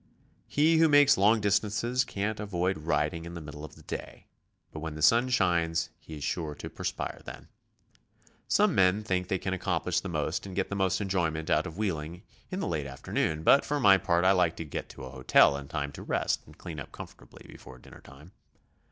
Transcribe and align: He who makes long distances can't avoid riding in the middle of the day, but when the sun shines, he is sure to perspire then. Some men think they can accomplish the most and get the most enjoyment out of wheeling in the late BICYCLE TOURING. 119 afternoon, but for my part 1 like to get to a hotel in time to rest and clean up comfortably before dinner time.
He 0.47 0.79
who 0.79 0.89
makes 0.89 1.15
long 1.15 1.41
distances 1.41 2.03
can't 2.03 2.39
avoid 2.39 2.75
riding 2.87 3.23
in 3.23 3.35
the 3.35 3.39
middle 3.39 3.63
of 3.63 3.75
the 3.75 3.83
day, 3.83 4.25
but 4.71 4.79
when 4.79 4.95
the 4.95 5.01
sun 5.03 5.29
shines, 5.29 5.91
he 5.99 6.15
is 6.17 6.23
sure 6.23 6.55
to 6.55 6.71
perspire 6.71 7.21
then. 7.23 7.49
Some 8.47 8.73
men 8.73 9.03
think 9.03 9.27
they 9.27 9.37
can 9.37 9.53
accomplish 9.53 9.99
the 9.99 10.09
most 10.09 10.47
and 10.47 10.55
get 10.55 10.69
the 10.69 10.75
most 10.75 11.01
enjoyment 11.01 11.51
out 11.51 11.67
of 11.67 11.77
wheeling 11.77 12.23
in 12.49 12.61
the 12.61 12.67
late 12.67 12.87
BICYCLE 12.87 13.03
TOURING. 13.03 13.15
119 13.15 13.39
afternoon, 13.43 13.43
but 13.43 13.63
for 13.63 13.79
my 13.79 13.99
part 13.99 14.23
1 14.23 14.35
like 14.35 14.55
to 14.55 14.65
get 14.65 14.89
to 14.89 15.03
a 15.03 15.11
hotel 15.11 15.55
in 15.55 15.67
time 15.67 15.91
to 15.91 16.01
rest 16.01 16.47
and 16.47 16.57
clean 16.57 16.79
up 16.79 16.91
comfortably 16.91 17.45
before 17.47 17.77
dinner 17.77 18.01
time. 18.01 18.31